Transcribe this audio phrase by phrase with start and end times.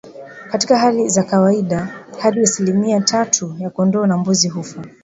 [0.51, 4.85] Katika hali za kawaida hadi asilimia tatu ya kondoo na mbuzi hufa